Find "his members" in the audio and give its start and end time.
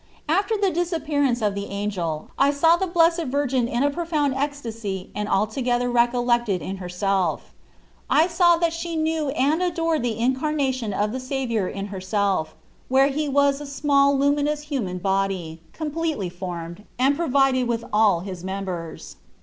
18.21-19.15